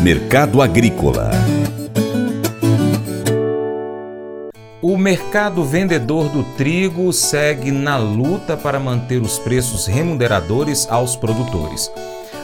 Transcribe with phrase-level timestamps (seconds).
[0.00, 1.30] Mercado Agrícola
[4.80, 11.90] O mercado vendedor do trigo segue na luta para manter os preços remuneradores aos produtores.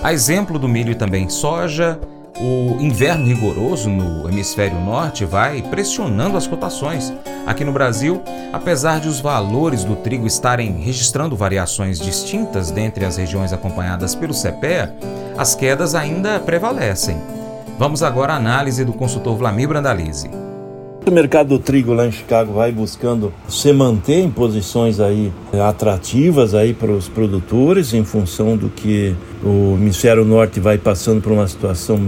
[0.02, 1.98] A exemplo do milho e também soja,
[2.39, 7.12] o inverno rigoroso no hemisfério norte vai pressionando as cotações.
[7.46, 8.22] Aqui no Brasil,
[8.52, 14.32] apesar de os valores do trigo estarem registrando variações distintas dentre as regiões acompanhadas pelo
[14.32, 14.95] CPEA,
[15.36, 17.18] as quedas ainda prevalecem.
[17.78, 20.30] Vamos agora à análise do consultor Vlamir Brandalize.
[21.06, 25.30] O mercado do trigo lá em Chicago vai buscando se manter em posições aí
[25.62, 31.30] atrativas aí para os produtores em função do que o hemisfério norte vai passando por
[31.30, 32.00] uma situação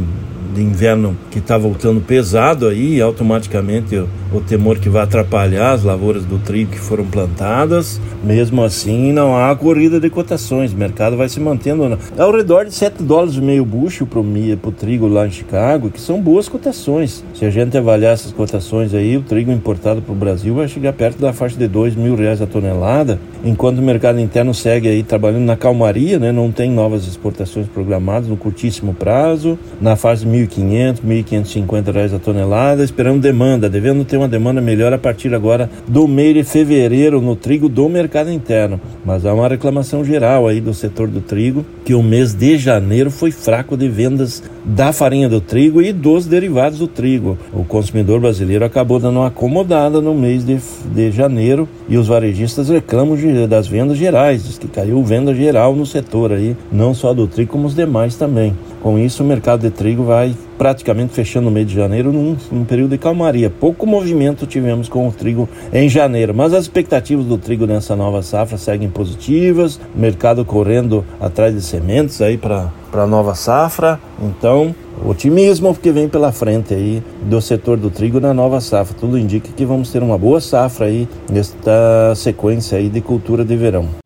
[0.57, 5.85] de inverno que está voltando pesado aí, automaticamente o, o, temor que vai atrapalhar as
[5.85, 8.01] lavouras do trigo que foram plantadas.
[8.25, 12.65] Mesmo assim, não há corrida de cotações, o mercado vai se mantendo na, ao redor
[12.65, 16.49] de 7 dólares e meio bucho para o trigo lá em Chicago, que são boas
[16.49, 17.23] cotações.
[17.35, 20.95] Se a gente avaliar essas cotações aí, o trigo importado para o Brasil vai chegar
[20.95, 25.03] perto da faixa de 2 mil reais a tonelada, enquanto o mercado interno segue aí
[25.03, 26.33] trabalhando na calmaria, né?
[26.33, 32.19] não tem novas exportações programadas no curtíssimo prazo, na fase de 1.500, 1.550 reais a
[32.19, 37.21] tonelada, esperando demanda, devendo ter uma demanda melhor a partir agora do mês de fevereiro
[37.21, 38.81] no trigo do mercado interno.
[39.05, 43.11] Mas há uma reclamação geral aí do setor do trigo, que o mês de janeiro
[43.11, 47.39] foi fraco de vendas da farinha do trigo e dos derivados do trigo.
[47.53, 50.59] O consumidor brasileiro acabou dando uma acomodada no mês de,
[50.93, 55.75] de janeiro e os varejistas reclamam de, das vendas gerais, diz que caiu venda geral
[55.75, 58.55] no setor aí, não só do trigo como os demais também.
[58.83, 62.65] Com isso, o mercado de trigo vai praticamente fechando no mês de janeiro num, num,
[62.65, 63.51] período de calmaria.
[63.51, 68.23] Pouco movimento tivemos com o trigo em janeiro, mas as expectativas do trigo nessa nova
[68.23, 73.99] safra seguem positivas, o mercado correndo atrás de sementes aí para a nova safra.
[74.23, 74.75] Então,
[75.05, 78.97] otimismo que vem pela frente aí do setor do trigo na nova safra.
[78.99, 83.57] Tudo indica que vamos ter uma boa safra aí nesta sequência aí de cultura de
[83.57, 84.06] verão.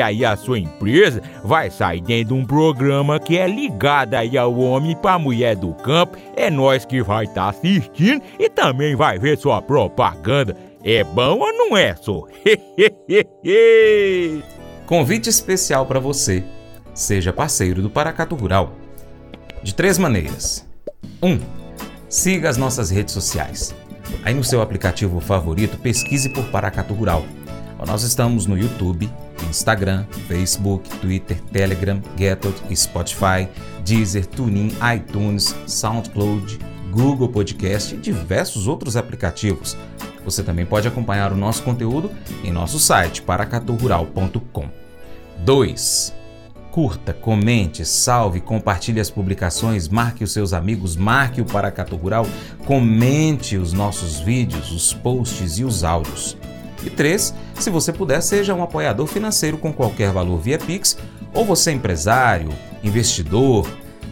[0.00, 4.56] aí a sua empresa vai sair dentro de um programa que é ligado aí ao
[4.58, 6.16] homem para mulher do campo.
[6.36, 10.56] É nós que vai estar tá assistindo e também vai ver sua propaganda.
[10.82, 12.26] É bom ou não é, só?
[14.86, 16.44] Convite especial para você.
[16.92, 18.72] Seja parceiro do Paracato Rural.
[19.62, 20.66] De três maneiras.
[21.22, 21.28] 1.
[21.28, 21.40] Um,
[22.08, 23.74] siga as nossas redes sociais.
[24.22, 27.24] Aí no seu aplicativo favorito, pesquise por Paracato Rural.
[27.86, 29.10] Nós estamos no YouTube,
[29.48, 33.48] Instagram, Facebook, Twitter, Telegram, Getot, Spotify,
[33.84, 36.58] Deezer, TuneIn, iTunes, SoundCloud,
[36.90, 39.76] Google Podcast e diversos outros aplicativos.
[40.24, 42.10] Você também pode acompanhar o nosso conteúdo
[42.42, 44.68] em nosso site paracaturural.com.
[45.40, 46.14] 2.
[46.70, 52.26] Curta, comente, salve, compartilhe as publicações, marque os seus amigos, marque o Paracatu Rural,
[52.66, 56.36] comente os nossos vídeos, os posts e os áudios.
[56.82, 57.34] E 3.
[57.58, 60.98] Se você puder, seja um apoiador financeiro com qualquer valor via Pix,
[61.32, 62.50] ou você é empresário,
[62.82, 63.66] investidor,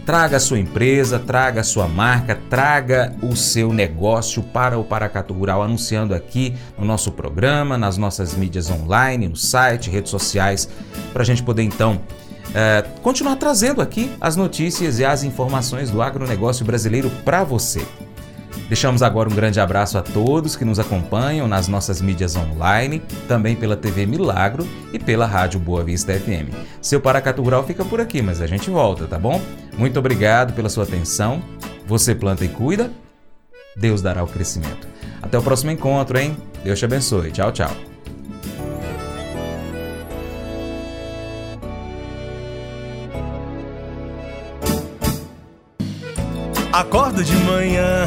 [0.05, 5.33] Traga a sua empresa, traga a sua marca, traga o seu negócio para o Paracato
[5.33, 10.69] Rural, anunciando aqui no nosso programa, nas nossas mídias online, no site, redes sociais,
[11.13, 12.01] para a gente poder então
[12.53, 17.87] é, continuar trazendo aqui as notícias e as informações do agronegócio brasileiro para você.
[18.69, 23.55] Deixamos agora um grande abraço a todos que nos acompanham nas nossas mídias online, também
[23.55, 26.55] pela TV Milagro e pela Rádio Boa Vista FM.
[26.81, 29.41] Seu Paracatu Rural fica por aqui, mas a gente volta, tá bom?
[29.77, 31.43] Muito obrigado pela sua atenção.
[31.87, 32.91] Você planta e cuida,
[33.77, 34.87] Deus dará o crescimento.
[35.21, 36.37] Até o próximo encontro, hein?
[36.65, 37.31] Deus te abençoe.
[37.31, 37.71] Tchau, tchau.
[46.73, 48.07] Acordo de manhã